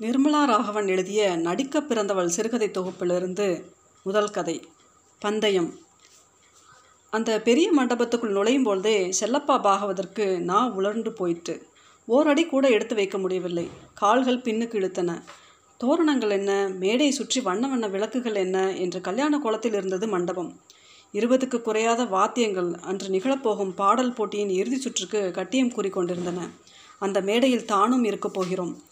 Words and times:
நிர்மலா 0.00 0.44
ராகவன் 0.44 0.88
எழுதிய 0.88 1.36
நடிக்க 1.36 1.82
பிறந்தவள் 1.82 2.28
சிறுகதை 2.28 2.68
தொகுப்பிலிருந்து 2.68 3.64
முதல் 4.02 4.30
கதை 4.30 4.68
பந்தயம். 5.18 5.78
அந்த 7.10 7.40
பெரிய 7.42 7.72
மண்டபத்துக்குள் 7.72 8.30
நுழையும் 8.30 8.62
பொழுதே 8.62 9.14
செல்லப்பா 9.20 9.62
பாகவதற்கு 9.62 10.38
நான் 10.38 10.72
உலர்ந்து 10.72 11.12
போயிட்டு 11.12 11.66
ஓரடி 12.06 12.46
கூட 12.46 12.68
எடுத்து 12.68 12.94
வைக்க 12.94 13.18
முடியவில்லை. 13.18 13.68
கால்கள் 13.94 14.38
பின்னுக்கு 14.38 14.80
இழுத்தன. 14.80 15.22
தோரணங்கள் 15.78 16.30
என்ன? 16.30 16.68
மேடையை 16.68 17.10
சுற்றி 17.10 17.40
வண்ண 17.40 17.68
வண்ண 17.68 17.88
விளக்குகள் 17.88 18.34
என்ன? 18.34 18.76
என்று 18.76 19.00
கல்யாண 19.00 19.38
கோலத்தில் 19.38 19.72
இருந்தது 19.72 20.06
மண்டபம். 20.06 20.60
இருபதுக்கு 21.12 21.62
குறையாத 21.62 22.04
வாத்தியங்கள் 22.04 22.74
அன்று 22.74 23.08
நிகழப்போகும் 23.08 23.70
பாடல் 23.70 24.12
போட்டியின் 24.12 24.48
இறுதி 24.48 24.80
சுற்றுக்கு 24.80 25.30
கட்டியம் 25.34 25.72
கூறிக்கொண்டிருந்தன. 25.72 26.50
அந்த 26.98 27.20
மேடையில் 27.20 27.64
தானும் 27.64 28.04
இருக்கப் 28.04 28.34
போகிறோம். 28.34 28.82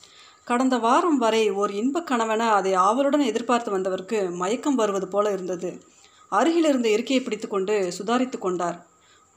கடந்த 0.44 0.78
வாரம் 0.78 1.18
வரை 1.18 1.50
ஓர் 1.50 1.70
இன்பக் 1.70 2.06
கணவன 2.06 2.52
அதை 2.52 2.74
ஆவலுடன் 2.74 3.20
எதிர்பார்த்து 3.20 3.70
வந்தவருக்கு 3.70 4.30
மயக்கம் 4.30 4.74
வருவது 4.74 5.08
போல 5.08 5.30
இருந்தது. 5.30 5.82
அருகில் 6.28 6.64
இருந்த 6.64 6.88
இருக்கையை 6.88 7.24
பிடித்துக்கொண்டு 7.24 7.92
சுதாரித்து 7.98 8.38
கொண்டார். 8.38 8.86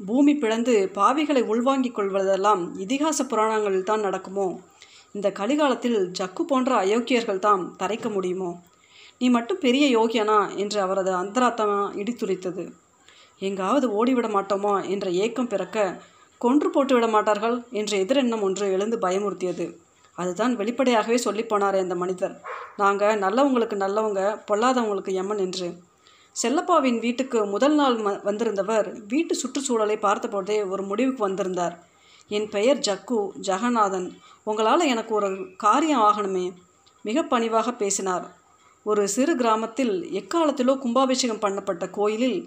பூமி 0.05 0.35
பிளந்து 0.35 0.91
பாவிகளை 0.95 1.41
உள்வாங்கிக் 1.41 1.99
கொள்வதெல்லாம் 1.99 2.69
இதிகாச 2.79 3.23
புராணங்களில் 3.23 3.83
தான் 3.83 3.99
நடக்குமோ? 3.99 4.59
இந்த 5.11 5.31
கலிகாலத்தில் 5.31 6.11
ஜக்கு 6.19 6.41
போன்ற 6.41 6.75
அயோக்கியர்கள் 6.75 7.39
தாம் 7.39 7.75
தரைக்க 7.79 8.11
முடியுமோ? 8.11 8.59
நீ 9.19 9.29
மட்டும் 9.29 9.59
பெரிய 9.59 9.99
யோகியனா? 9.99 10.55
என்று 10.55 10.81
அவரது 10.81 11.13
அந்தராத்தமா 11.13 11.81
இடித்துரைத்தது. 11.95 12.71
எங்காவது 13.39 14.05
ஓடிவிட 14.05 14.27
மாட்டோமா? 14.27 14.89
என்ற 14.89 15.09
ஏக்கம் 15.09 15.47
பிறக்க 15.47 16.01
கொன்று 16.37 16.69
போட்டு 16.69 16.93
விட 16.93 17.07
மாட்டார்கள்? 17.07 17.63
என்ற 17.71 17.97
எதிரெண்ணம் 17.97 18.41
ஒன்று 18.41 18.71
எழுந்து 18.71 18.97
பயமுறுத்தியது. 18.97 19.85
அதுதான் 20.17 20.55
வெளிப்படையாகவே 20.55 21.17
சொல்லிப் 21.17 21.49
போனாரே 21.51 21.79
அந்த 21.79 21.95
மனிதர். 21.95 22.35
நாங்கள் 22.77 23.19
நல்லவங்களுக்கு 23.19 23.77
நல்லவங்க 23.83 24.21
பொல்லாதவங்களுக்கு 24.51 25.11
எம்மன் 25.21 25.43
என்று. 25.45 25.67
செல்லப்பாவின் 26.35 26.99
வீட்டுக்கு 26.99 27.45
முதல் 27.45 27.75
நாள் 27.75 27.95
ம 27.97 28.09
வந்திருந்தவர் 28.23 28.87
வீட்டு 29.07 29.35
சுற்றுச்சூழலை 29.35 29.97
பார்த்தபோதே 29.97 30.57
ஒரு 30.69 30.83
முடிவுக்கு 30.83 31.21
வந்திருந்தார். 31.23 31.75
என் 32.27 32.49
பெயர் 32.49 32.77
ஜக்கு 32.77 33.19
ஜெகநாதன். 33.41 34.07
உங்களால் 34.43 34.83
எனக்கு 34.85 35.13
ஒரு 35.13 35.29
காரியம் 35.57 36.01
ஆகணுமே 36.01 36.45
மிக 37.05 37.23
பணிவாக 37.23 37.73
பேசினார். 37.73 38.25
ஒரு 38.85 39.03
சிறு 39.07 39.35
கிராமத்தில் 39.35 39.95
எக்காலத்திலோ 40.19 40.73
கும்பாபிஷேகம் 40.77 41.41
பண்ணப்பட்ட 41.41 41.85
கோயிலில் 41.89 42.39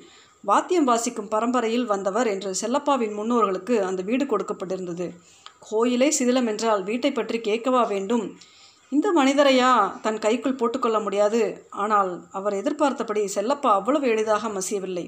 வாத்தியம் 0.45 0.85
வாசிக்கும் 0.85 1.29
பரம்பரையில் 1.29 1.87
வந்தவர் 1.87 2.27
என்று 2.27 2.51
செல்லப்பாவின் 2.61 3.17
முன்னோர்களுக்கு 3.17 3.75
அந்த 3.81 4.03
வீடு 4.03 4.25
கொடுக்கப்பட்டிருந்தது. 4.25 5.07
கோயிலே 5.63 6.09
சிதிலம் 6.19 6.49
என்றால் 6.53 6.83
வீட்டை 6.83 7.11
பற்றி 7.13 7.39
கேட்கவா 7.49 7.83
வேண்டும்? 7.89 8.25
இந்த 8.93 9.09
மனிதரையா 9.13 9.71
தன் 10.05 10.19
கைக்குள் 10.19 10.59
போட்டுக்கொள்ள 10.61 10.99
முடியாது. 11.01 11.41
ஆனால் 11.83 12.13
அவர் 12.39 12.59
எதிர்பார்த்தபடி 12.61 13.23
செல்லப்பா 13.35 13.71
அவ்வளவு 13.79 14.07
எளிதாக 14.09 14.49
மசியவில்லை. 14.49 15.07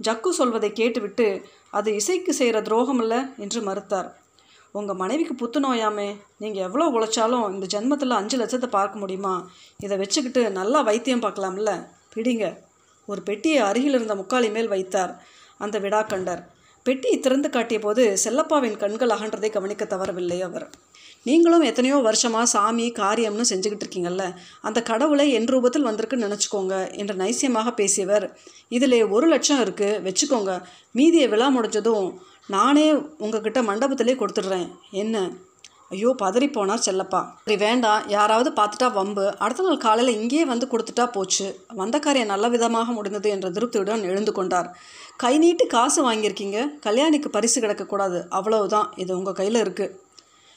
ஜக்கு 0.00 0.30
சொல்வதை 0.40 0.70
கேட்டுவிட்டு 0.72 1.26
அது 1.70 1.88
இசைக்கு 1.94 2.32
செய்கிற 2.32 2.58
துரோகமல்ல 2.60 3.14
என்று 3.44 3.60
மறுத்தார். 3.60 4.08
உங்கள் 4.74 5.00
மனைவிக்கு 5.02 5.34
புத்துநோயாமே 5.34 6.08
நீங்கள் 6.42 6.66
எவ்வளோ 6.68 6.86
உழைச்சாலும் 6.96 7.46
இந்த 7.54 7.66
ஜென்மத்தில் 7.74 8.18
அஞ்சு 8.18 8.36
லட்சத்தை 8.40 8.68
பார்க்க 8.76 9.02
முடியுமா? 9.02 9.34
இதை 9.84 9.96
வச்சுக்கிட்டு 10.02 10.42
நல்லா 10.58 10.80
வைத்தியம் 10.80 11.24
பார்க்கலாம்ல? 11.24 11.72
பிடிங்க. 12.14 12.46
ஒரு 13.08 13.20
பெட்டியை 13.22 13.60
அருகில் 13.68 13.96
இருந்த 13.98 14.14
முக்காலி 14.14 14.48
மேல் 14.56 14.72
வைத்தார். 14.74 15.12
அந்த 15.64 15.76
விடாக்கண்டர் 15.84 16.42
பெட்டியை 16.82 17.20
திறந்து 17.20 17.50
காட்டிய 17.50 17.78
போது 17.78 18.18
செல்லப்பாவின் 18.24 18.76
கண்கள் 18.76 19.08
அகன்றதை 19.08 19.50
கவனிக்க 19.50 19.84
தவறவில்லை 19.84 20.40
அவர். 20.40 20.70
நீங்களும் 21.24 21.62
எத்தனையோ 21.62 21.96
வருஷமாக 21.96 22.46
சாமி 22.46 22.92
காரியம்னு 22.92 23.44
செஞ்சுக்கிட்டு 23.50 23.84
இருக்கீங்கல்ல 23.86 24.34
அந்த 24.60 24.82
கடவுளை 24.82 25.32
என் 25.32 25.44
ரூபத்தில் 25.44 25.88
வந்திருக்குன்னு 25.88 26.26
நினச்சிக்கோங்க 26.26 26.92
என்று 26.92 27.14
நைசியமாக 27.14 27.74
பேசியவர். 27.74 28.38
இதில் 28.68 29.06
ஒரு 29.06 29.28
லட்சம் 29.28 29.62
இருக்குது 29.64 30.02
வச்சுக்கோங்க. 30.06 30.62
மீதியை 30.92 31.28
விழா 31.28 31.48
முடிஞ்சதும் 31.48 32.20
நானே 32.46 32.92
உங்ககிட்ட 33.18 33.62
மண்டபத்திலே 33.62 34.14
கொடுத்துட்றேன். 34.20 34.68
என்ன? 34.90 35.30
ஐயோ 35.90 36.10
பதறிப்போனார் 36.22 36.84
செல்லப்பா. 36.86 37.20
சரி 37.44 37.56
வேண்டாம் 37.64 38.02
யாராவது 38.08 38.50
பார்த்துட்டா 38.58 38.88
வம்பு. 38.92 39.24
அடுத்த 39.44 39.62
நாள் 39.62 39.84
காலையில் 39.84 40.16
இங்கேயே 40.18 40.44
வந்து 40.44 40.66
கொடுத்துட்டா 40.72 41.04
போச்சு. 41.12 41.46
வந்த 41.80 41.98
காரியம் 41.98 42.32
நல்ல 42.32 42.48
விதமாக 42.48 42.92
முடிந்தது 42.92 43.28
என்ற 43.30 43.48
திருப்தியுடன் 43.50 44.02
எழுந்து 44.10 44.32
கொண்டார். 44.32 44.68
கை 45.16 45.38
நீட்டு 45.38 45.66
காசு 45.66 46.00
வாங்கியிருக்கீங்க. 46.08 46.58
கல்யாணிக்கு 46.86 47.30
பரிசு 47.36 47.60
கிடக்கக்கூடாது. 47.60 48.20
அவ்வளவுதான். 48.28 48.90
இது 48.96 49.16
உங்கள் 49.16 49.38
கையில் 49.40 49.62
இருக்குது 49.64 49.94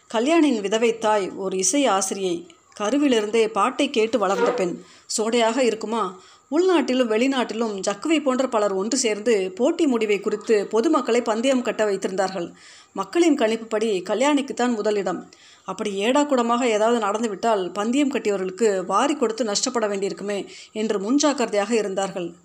கல்யாணியின் 0.10 0.64
விதவை 0.66 0.98
தாய் 0.98 1.28
ஒரு 1.44 1.58
இசை 1.58 1.82
ஆசிரியை. 1.88 2.36
கருவிலிருந்தே 2.80 3.46
பாட்டை 3.58 3.90
கேட்டு 3.90 4.18
வளர்ந்த 4.20 4.52
பெண். 4.52 4.74
சோடையாக 5.16 5.58
இருக்குமா? 5.70 6.04
உள்நாட்டிலும் 6.52 7.12
வெளிநாட்டிலும் 7.12 7.76
ஜக்குவை 7.88 8.18
போன்ற 8.24 8.48
பலர் 8.48 8.74
ஒன்று 8.74 8.98
சேர்ந்து 8.98 9.52
போட்டி 9.56 9.88
முடிவை 9.88 10.20
குறித்து 10.20 10.68
பொதுமக்களை 10.70 11.22
பந்தயம் 11.22 11.62
கட்ட 11.62 11.86
வைத்திருந்தார்கள். 11.86 12.48
மக்களின் 12.94 13.38
கணிப்புப்படி 13.38 13.90
கல்யாணிக்குத்தான் 14.10 14.74
முதலிடம் 14.76 15.30
அப்படி 15.66 15.92
ஏடாக்குடமாக 16.06 16.66
ஏதாவது 16.66 17.00
நடந்துவிட்டால் 17.00 17.72
பந்தயம் 17.72 18.12
கட்டியவர்களுக்கு 18.12 18.86
வாரி 18.86 19.16
கொடுத்து 19.16 19.44
நஷ்டப்பட 19.44 19.88
வேண்டியிருக்குமே 19.88 20.48
என்று 20.72 21.00
முன்ஜாக்கிரதையாக 21.00 21.72
இருந்தார்கள். 21.72 22.36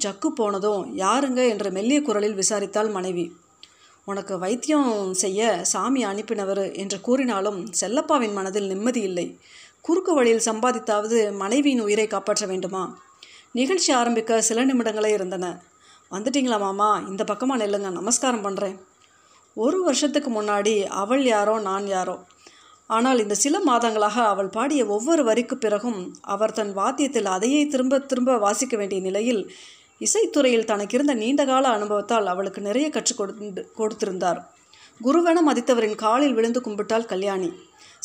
ஜக்கு 0.00 0.28
போனதும் 0.34 0.96
யாருங்க? 0.96 1.48
என்ற 1.48 1.70
மெல்லிய 1.70 2.02
குரலில் 2.02 2.36
விசாரித்தாள் 2.36 2.90
மனைவி. 2.90 3.26
உனக்கு 4.04 4.38
வைத்தியம் 4.38 5.14
செய்ய 5.14 5.60
சாமி 5.62 6.04
அனுப்பினவர் 6.04 6.64
என்று 6.72 7.00
கூறினாலும் 7.00 7.66
செல்லப்பாவின் 7.80 8.32
மனதில் 8.32 8.66
நிம்மதி 8.66 9.00
இல்லை. 9.00 9.38
குறுக்கு 9.80 10.14
வழியில் 10.14 10.46
சம்பாதித்தாவது 10.46 11.36
மனைவியின் 11.36 11.80
உயிரை 11.80 12.06
காப்பாற்ற 12.06 12.46
வேண்டுமா? 12.46 12.84
நிகழ்ச்சி 13.54 13.92
ஆரம்பிக்க 13.92 14.40
சில 14.40 14.66
நிமிடங்களே 14.66 15.06
இருந்தன. 15.06 15.62
வந்துட்டீங்களா 16.10 16.58
மாமா? 16.58 17.02
இந்த 17.08 17.24
பக்கமாக 17.24 17.66
நில்லுங்க 17.66 17.90
நமஸ்காரம் 17.90 18.44
பண்ணுறேன் 18.44 18.76
ஒரு 19.54 19.82
வருஷத்துக்கு 19.82 20.30
முன்னாடி 20.30 20.84
அவள் 20.84 21.24
யாரோ 21.24 21.58
நான் 21.58 21.86
யாரோ. 21.86 22.16
ஆனால் 22.86 23.18
இந்த 23.18 23.34
சில 23.34 23.60
மாதங்களாக 23.66 24.16
அவள் 24.24 24.48
பாடிய 24.48 24.86
ஒவ்வொரு 24.86 25.24
வரிக்கு 25.24 25.58
பிறகும் 25.58 26.00
அவர் 26.20 26.52
தன் 26.52 26.76
வாத்தியத்தில் 26.76 27.24
அதையே 27.24 27.66
திரும்ப 27.66 27.98
திரும்ப 27.98 28.36
வாசிக்க 28.38 28.76
வேண்டிய 28.76 29.00
நிலையில் 29.00 29.42
இசைத்துறையில் 30.00 30.68
தனக்கிருந்த 30.72 31.14
நீண்டகால 31.14 31.68
அனுபவத்தால் 31.68 32.26
அவளுக்கு 32.26 32.60
நிறைய 32.60 32.90
கற்றுக் 32.90 33.16
கொடுத்து 33.16 33.70
கொடுத்திருந்தார். 33.78 34.42
குருவென 35.04 35.38
மதித்தவரின் 35.48 35.94
காலில் 35.94 36.34
விழுந்து 36.34 36.60
கும்பிட்டாள் 36.60 37.06
கல்யாணி. 37.06 37.52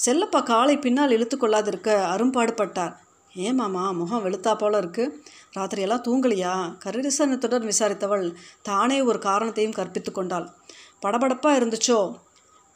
செல்லப்பா 0.05 0.43
காலை 0.43 0.77
பின்னால் 0.77 1.11
இழுத்து 1.11 1.37
கொள்ளாதிருக்க 1.37 1.89
அரும்பாடுபட்டார். 2.15 2.95
ஏன் 3.45 3.59
மாமா? 3.59 3.83
முகம் 3.91 4.23
வெளுத்தா 4.25 4.51
போல 4.55 4.79
இருக்குது 4.81 5.13
ராத்திரியெல்லாம் 5.57 6.05
தூங்கலையா? 6.07 6.53
கரிசனத்துடன் 6.83 7.67
விசாரித்தவள் 7.71 8.25
தானே 8.61 8.97
ஒரு 9.01 9.19
காரணத்தையும் 9.19 9.77
கற்பித்து 9.79 10.11
கொண்டாள். 10.11 10.47
படபடப்பாக 11.03 11.59
இருந்துச்சோ? 11.59 11.99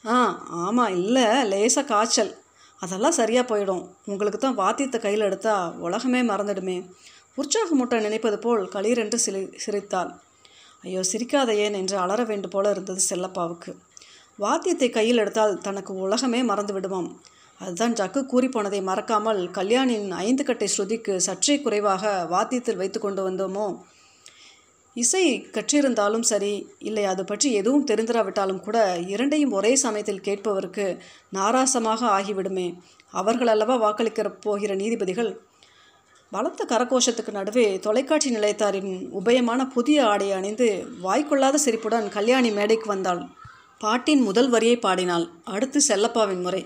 ஆ 0.04 0.18
ஆமாம் 0.64 0.94
இல்லை 0.98 1.26
லேசாக 1.52 1.86
காய்ச்சல். 1.88 2.32
அதெல்லாம் 2.80 3.18
சரியாக 3.20 3.46
போயிடும். 3.52 3.84
உங்களுக்கு 4.06 4.40
தான் 4.40 4.60
வாத்தியத்தை 4.62 5.00
கையில் 5.02 5.28
எடுத்தால் 5.28 5.76
உலகமே 5.80 6.22
மறந்துடுமே. 6.22 6.78
உற்சாகமூட்ட 7.38 8.00
நினைப்பது 8.02 8.38
போல் 8.40 8.64
களீரென்று 8.76 9.18
சிரி 9.26 9.42
சிரித்தாள். 9.66 10.12
ஐயோ 10.84 11.02
சிரிக்காதையேன் 11.12 11.78
என்று 11.82 11.96
அலற 11.98 12.22
வேண்டும் 12.24 12.54
போல 12.56 12.72
இருந்தது 12.72 13.02
செல்லப்பாவுக்கு. 13.10 13.72
வாத்தியத்தை 14.40 14.90
கையில் 14.90 15.22
எடுத்தால் 15.24 15.56
தனக்கு 15.68 15.92
உலகமே 16.06 16.40
மறந்து 16.44 16.74
விடுமாம் 16.74 17.10
அதுதான் 17.64 17.94
ஜக்கு 17.94 18.22
கூறி 18.26 18.48
போனதை 18.50 18.82
மறக்காமல் 18.82 19.42
கல்யாணின் 19.52 20.08
ஐந்து 20.26 20.44
கட்டை 20.44 20.68
ஸ்ருதிக்கு 20.68 21.16
சற்றே 21.18 21.56
குறைவாக 21.62 22.14
வாத்தியத்தில் 22.32 22.76
வைத்து 22.76 23.00
கொண்டு 23.00 23.22
வந்தோமோ? 23.30 23.66
இசை 24.96 25.24
கற்றிருந்தாலும் 25.52 26.26
சரி 26.32 26.52
இல்லை 26.80 27.04
அது 27.06 27.24
பற்றி 27.26 27.50
எதுவும் 27.54 27.88
தெரிந்திராவிட்டாலும் 27.88 28.60
கூட 28.60 28.78
இரண்டையும் 29.08 29.52
ஒரே 29.52 29.72
சமயத்தில் 29.76 30.22
கேட்பவருக்கு 30.22 30.86
நாராசமாக 31.34 32.02
ஆகிவிடுமே. 32.18 32.68
அவர்கள் 33.14 33.48
அல்லவா 33.48 33.76
வாக்களிக்க 33.76 34.30
போகிற 34.46 34.74
நீதிபதிகள்? 34.76 35.32
பலத்த 36.32 36.62
கரகோஷத்துக்கு 36.70 37.32
நடுவே 37.32 37.66
தொலைக்காட்சி 37.80 38.30
நிலையத்தாரின் 38.36 38.94
உபயமான 39.20 39.66
புதிய 39.74 40.06
ஆடையை 40.06 40.36
அணிந்து 40.38 40.68
வாய்க்கொள்ளாத 41.04 41.58
சிரிப்புடன் 41.58 42.08
கல்யாணி 42.10 42.52
மேடைக்கு 42.52 42.88
வந்தாள். 42.88 43.22
பாட்டின் 43.82 44.22
முதல் 44.22 44.50
வரியை 44.50 44.78
பாடினாள். 44.78 45.26
அடுத்து 45.56 45.80
செல்லப்பாவின் 45.88 46.42
முறை. 46.42 46.64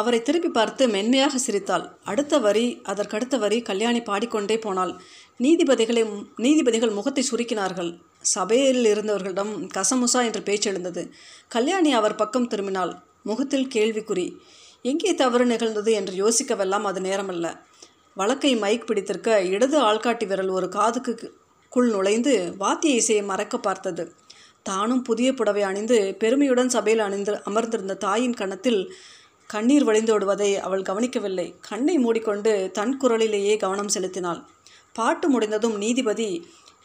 அவரை 0.00 0.18
திருப்பி 0.22 0.48
பார்த்து 0.48 0.82
மென்மையாக 0.88 1.38
சிரித்தாள். 1.38 1.84
அடுத்த 2.04 2.38
வரி 2.38 2.66
அதற்கடுத்த 2.84 3.36
வரி 3.38 3.58
கல்யாணி 3.62 4.00
பாடிக்கொண்டே 4.00 4.56
போனாள். 4.58 4.92
நீதிபதிகளை 5.40 6.02
நீதிபதிகள் 6.36 6.90
முகத்தை 6.90 7.22
சுருக்கினார்கள். 7.30 7.90
சபையில் 8.34 8.84
இருந்தவர்களிடம் 8.84 9.52
கசமுசா 9.76 10.20
என்று 10.24 10.40
பேச்செழுந்தது. 10.40 11.02
கல்யாணி 11.48 11.92
அவர் 11.92 12.14
பக்கம் 12.14 12.48
திரும்பினாள். 12.48 12.92
முகத்தில் 13.22 13.72
கேள்விக்குறி 13.74 14.26
எங்கே 14.84 15.12
தவறு 15.14 15.44
நிகழ்ந்தது? 15.46 15.90
என்று 15.92 16.14
யோசிக்கவெல்லாம் 16.22 16.86
அது 16.90 17.00
நேரமல்ல. 17.00 17.46
வழக்கை 18.16 18.52
மைக் 18.56 18.86
பிடித்திருக்க 18.86 19.30
இடது 19.54 19.76
ஆள்காட்டி 19.82 20.26
விரல் 20.26 20.50
ஒரு 20.50 20.68
காதுக்கு 20.68 21.12
குள் 21.72 21.90
நுழைந்து 21.90 22.32
வாத்திய 22.58 23.00
இசையை 23.00 23.22
மறக்க 23.24 23.56
பார்த்தது. 23.58 24.04
தானும் 24.62 25.02
புதிய 25.02 25.28
புடவை 25.32 25.62
அணிந்து 25.62 25.98
பெருமையுடன் 26.18 26.68
சபையில் 26.68 27.02
அணிந்து 27.04 27.32
அமர்ந்திருந்த 27.44 27.94
தாயின் 28.06 28.38
கணத்தில் 28.40 28.80
கண்ணீர் 29.50 29.86
வழிந்தோடுவதை 29.88 30.48
அவள் 30.66 30.88
கவனிக்கவில்லை. 30.88 31.46
கண்ணை 31.68 31.94
மூடிக்கொண்டு 32.04 32.52
தன் 32.78 32.96
குரலிலேயே 33.02 33.54
கவனம் 33.64 33.92
செலுத்தினாள். 33.94 34.40
பாட்டு 34.96 35.26
முடிந்ததும் 35.34 35.76
நீதிபதி 35.82 36.30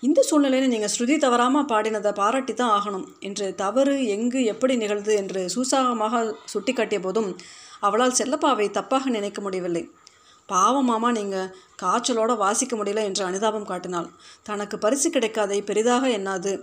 இந்த 0.03 0.19
சூழ்நிலையில் 0.27 0.71
நீங்கள் 0.71 0.91
ஸ்ருதி 0.93 1.15
தவறாமல் 1.23 1.67
பாடினதை 1.71 2.11
பாராட்டி 2.19 2.53
தான் 2.53 2.73
ஆகணும் 2.77 3.05
என்று 3.27 3.45
தவறு 3.61 3.95
எங்கு 4.15 4.39
எப்படி 4.53 4.73
நிகழ்து 4.81 5.13
என்று 5.21 5.41
சூசாகமாக 5.53 6.23
சுட்டிக்காட்டிய 6.53 6.99
போதும் 7.05 7.29
அவளால் 7.87 8.17
செல்லப்பாவை 8.19 8.67
தப்பாக 8.77 9.11
நினைக்க 9.17 9.41
முடியவில்லை. 9.45 9.83
பாவம் 10.49 10.89
மாமா 10.91 11.09
நீங்கள் 11.19 11.51
காய்ச்சலோடு 11.81 12.33
வாசிக்க 12.43 12.73
முடியல 12.79 13.03
என்று 13.09 13.23
அனுதாபம் 13.29 13.69
காட்டினாள். 13.71 14.09
தனக்கு 14.49 14.77
பரிசு 14.85 15.09
கிடைக்காதை 15.15 15.59
பெரிதாக 15.69 16.09
எண்ணாது 16.17 16.53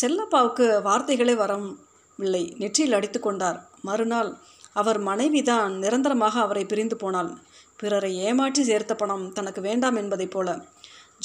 செல்லப்பாவுக்கு 0.00 0.66
வார்த்தைகளே 0.88 1.36
வரவில்லை 1.42 2.44
நெற்றியில் 2.62 2.96
அடித்து 2.98 3.20
கொண்டார். 3.20 3.58
மறுநாள் 3.88 4.32
அவர் 4.72 4.98
மனைவிதான் 4.98 5.72
நிரந்தரமாக 5.74 6.40
அவரை 6.40 6.64
பிரிந்து 6.64 6.96
போனாள். 6.96 7.30
பிறரை 7.76 8.16
ஏமாற்றி 8.16 8.62
சேர்த்த 8.64 8.94
பணம் 8.94 9.32
தனக்கு 9.32 9.60
வேண்டாம் 9.60 9.96
என்பதைப் 9.96 10.30
போல. 10.30 10.48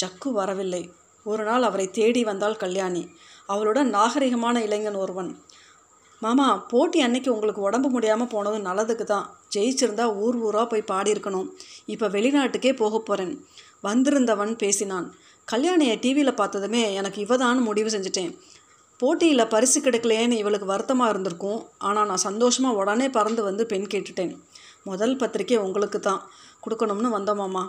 ஜக்கு 0.01 0.31
வரவில்லை. 0.31 0.83
ஒரு 1.25 1.43
நாள் 1.43 1.63
அவரை 1.63 1.91
தேடி 1.91 2.23
வந்தாள் 2.23 2.55
கல்யாணி. 2.55 3.03
அவளுடன் 3.45 3.89
நாகரிகமான 3.93 4.57
இளைஞன் 4.57 4.95
ஒருவன். 4.95 5.31
மாமா 6.19 6.57
போட்டி 6.71 6.99
அன்னைக்கு 7.01 7.33
உங்களுக்கு 7.33 7.61
உடம்பு 7.61 7.89
முடியாமல் 7.89 8.27
போனது 8.27 8.57
நல்லதுக்கு 8.57 9.03
தான் 9.03 9.27
ஜெயிச்சிருந்தா 9.55 10.05
ஊர் 10.15 10.37
ஊராக 10.37 10.65
போய் 10.67 10.89
பாடியிருக்கணும். 10.91 11.49
இப்போ 11.85 12.07
வெளிநாட்டுக்கே 12.07 12.75
போக 12.75 12.99
போகிறேன் 12.99 13.33
வந்திருந்தவன் 13.81 14.55
பேசினான். 14.55 15.07
கல்யாணியை 15.51 15.95
டிவியில் 15.99 16.33
பார்த்ததுமே 16.33 16.93
எனக்கு 16.93 17.25
இவதான்னு 17.25 17.61
முடிவு 17.61 17.89
செஞ்சுட்டேன். 17.89 18.31
போட்டியில் 19.01 19.51
பரிசு 19.53 19.79
கிடைக்கலையேன்னு 19.81 20.35
இவளுக்கு 20.41 20.67
வருத்தமாக 20.71 21.11
இருந்திருக்கும். 21.13 21.59
ஆனால் 21.87 22.07
நான் 22.09 22.25
சந்தோஷமாக 22.27 22.79
உடனே 22.81 23.07
பறந்து 23.17 23.41
வந்து 23.47 23.63
பெண் 23.71 23.89
கேட்டுட்டேன். 23.93 24.31
முதல் 24.89 25.13
பத்திரிக்கை 25.21 25.57
உங்களுக்கு 25.65 25.99
தான். 25.99 26.21
கொடுக்கணும்னு 26.63 27.09
வந்தோமாமா 27.17 27.63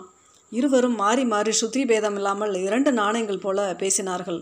இருவரும் 0.51 0.95
மாறி 1.01 1.23
மாறி 1.33 1.51
சுத்தி 1.59 1.81
பேதம் 1.85 2.17
இல்லாமல் 2.19 2.53
இரண்டு 2.67 2.91
நாணயங்கள் 2.91 3.43
போல 3.43 3.65
பேசினார்கள். 3.81 4.39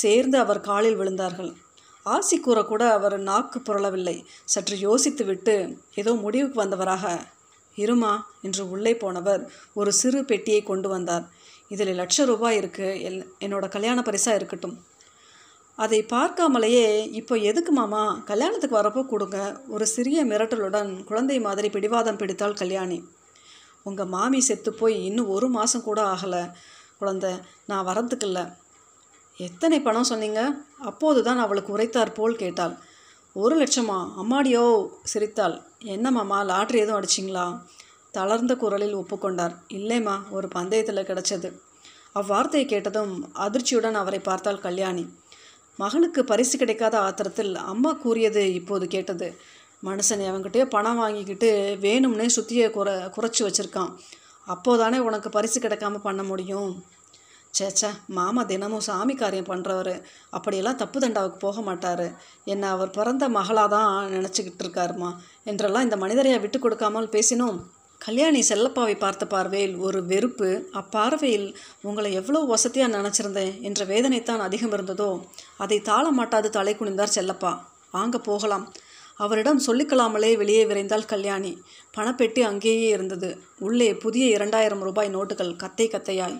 சேர்ந்து 0.00 0.36
அவர் 0.44 0.60
காலில் 0.68 0.98
விழுந்தார்கள். 1.00 1.52
ஆசி 2.06 2.36
கூற 2.40 2.58
கூட 2.70 2.82
அவர் 2.96 3.16
நாக்கு 3.28 3.58
புரளவில்லை. 3.68 4.16
சற்று 4.52 4.76
யோசித்துவிட்டு 4.86 5.54
ஏதோ 6.02 6.12
முடிவுக்கு 6.24 6.58
வந்தவராக. 6.62 7.04
இருமா 7.78 8.12
என்று 8.46 8.62
உள்ளே 8.74 8.92
போனவர் 9.04 9.42
ஒரு 9.80 9.90
சிறு 10.00 10.20
பெட்டியை 10.24 10.60
கொண்டு 10.62 10.90
வந்தார். 10.94 11.24
இதில் 11.74 11.98
லட்ச 12.00 12.24
ரூபாய் 12.24 12.58
இருக்கு. 12.60 12.88
எல் 13.08 13.22
என்னோட 13.46 13.64
கல்யாண 13.76 14.02
பரிசாக 14.02 14.38
இருக்கட்டும். 14.40 14.76
அதை 15.78 15.98
பார்க்காமலேயே 16.02 16.86
இப்போ 17.12 17.34
எதுக்கு 17.36 17.72
மாமா 17.72 18.22
கல்யாணத்துக்கு 18.24 18.78
வரப்போ 18.78 19.02
கொடுங்க. 19.06 19.38
ஒரு 19.68 19.86
சிறிய 19.86 20.24
மிரட்டலுடன் 20.24 21.04
குழந்தை 21.04 21.40
மாதிரி 21.40 21.68
பிடிவாதம் 21.68 22.16
பிடித்தாள் 22.16 22.52
கல்யாணி. 22.52 22.98
உங்கள் 23.82 24.06
மாமி 24.06 24.40
செத்து 24.40 24.72
போய் 24.72 25.04
இன்னும் 25.04 25.28
ஒரு 25.28 25.48
மாதம் 25.48 25.82
கூட 25.82 26.00
ஆகலை. 26.02 26.52
குழந்தை 26.98 27.32
நான் 27.66 27.86
வரத்துக்கு 27.86 28.22
இல்லை. 28.22 28.44
எத்தனை 29.38 29.80
பணம் 29.80 30.08
சொன்னீங்க? 30.12 30.40
அப்போது 30.78 31.22
தான் 31.22 31.38
அவளுக்கு 31.38 31.72
உரைத்தார் 31.72 32.12
போல் 32.12 32.36
கேட்டாள். 32.36 32.74
ஒரு 33.32 33.54
லட்சமா? 33.62 33.98
அம்மாடியோ? 34.20 34.64
சிரித்தாள். 35.02 35.56
என்ன 35.78 36.10
மாமா 36.10 36.38
லாட்ரி 36.42 36.78
எதுவும் 36.78 36.98
அடிச்சிங்களா? 37.00 37.46
தளர்ந்த 38.10 38.56
குரலில் 38.56 38.96
ஒப்புக்கொண்டார். 38.96 39.54
இல்லைம்மா 39.68 40.16
ஒரு 40.30 40.48
பந்தயத்தில் 40.48 41.08
கிடச்சது. 41.08 41.50
அவ்வார்த்தையை 42.14 42.66
கேட்டதும் 42.66 43.14
அதிர்ச்சியுடன் 43.34 43.92
அவரை 43.92 44.18
பார்த்தாள் 44.18 44.58
கல்யாணி. 44.58 45.06
மகளுக்கு 45.76 46.24
பரிசு 46.24 46.58
கிடைக்காத 46.58 46.98
ஆத்திரத்தில் 47.00 47.54
அம்மா 47.72 47.92
கூறியது 47.92 48.54
இப்போது 48.54 48.86
கேட்டது. 48.86 49.28
மனுஷன் 49.84 50.22
அவன்கிட்டயே 50.28 50.64
பணம் 50.64 50.96
வாங்கிக்கிட்டு 50.96 51.50
வேணும்னே 51.80 52.26
சுத்தியை 52.36 52.70
குறை 52.70 52.94
குறைச்சி 53.16 53.42
வச்சுருக்கான். 53.46 53.92
அப்போதானே 54.48 54.98
உனக்கு 54.98 55.28
பரிசு 55.28 55.60
கிடைக்காம 55.60 55.98
பண்ண 55.98 56.22
முடியும்? 56.22 56.70
சேச்சா 57.58 57.90
மாமா 58.06 58.42
தினமும் 58.42 58.80
சாமி 58.80 59.14
காரியம் 59.14 59.50
பண்ணுறவர் 59.50 60.02
அப்படியெல்லாம் 60.30 60.76
தப்பு 60.76 60.98
தண்டாவுக்கு 61.00 61.38
போக 61.38 61.60
மாட்டார். 61.60 62.06
என்னை 62.44 62.68
அவர் 62.68 62.90
பிறந்த 62.90 63.28
மகளாக 63.28 63.68
தான் 63.68 64.10
நினச்சிக்கிட்டு 64.10 64.62
இருக்காருமா? 64.64 65.10
என்றெல்லாம் 65.44 65.82
இந்த 65.82 65.96
மனிதரையை 65.96 66.40
விட்டு 66.40 66.58
கொடுக்காமல் 66.58 67.08
பேசினோம். 67.08 67.58
கல்யாணி 67.98 68.40
செல்லப்பாவை 68.48 68.98
பார்த்த 68.98 69.26
பார்வையில் 69.26 69.76
ஒரு 69.76 70.04
வெறுப்பு 70.04 70.48
அப்பார்வையில் 70.72 71.46
உங்களை 71.82 72.12
எவ்வளோ 72.12 72.40
வசதியாக 72.40 72.96
நினச்சிருந்தேன் 72.98 73.60
என்ற 73.60 73.84
வேதனைத்தான் 73.84 74.38
அதிகம் 74.38 74.72
இருந்ததோ 74.72 75.10
அதை 75.56 75.80
தாள 75.80 76.10
மாட்டாது 76.10 76.50
தலை 76.50 76.74
குனிந்தார் 76.74 77.16
செல்லப்பா. 77.16 77.52
வாங்க 77.90 78.18
போகலாம். 78.18 78.66
அவரிடம் 79.16 79.60
சொல்லிக்கலாமலே 79.66 80.36
வெளியே 80.36 80.64
விரைந்தாள் 80.64 81.04
கல்யாணி. 81.04 81.52
பணப்பெட்டி 81.96 82.40
அங்கேயே 82.40 82.88
இருந்தது. 82.88 83.30
உள்ளே 83.58 83.94
புதிய 83.94 84.26
இரண்டாயிரம் 84.26 84.80
ரூபாய் 84.80 85.14
நோட்டுகள் 85.16 85.56
கத்தை 85.56 85.88
கத்தையாய் 85.88 86.36